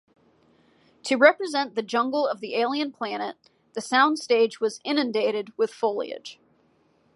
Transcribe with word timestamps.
To 1.03 1.15
represent 1.15 1.75
the 1.75 1.83
jungle 1.83 2.27
of 2.27 2.39
the 2.39 2.55
alien 2.55 2.91
planet, 2.91 3.35
the 3.73 3.81
soundstage 3.81 4.59
was 4.59 4.79
inundated 4.83 5.55
with 5.59 5.71
foliage. 5.71 6.39